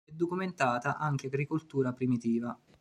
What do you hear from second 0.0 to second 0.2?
È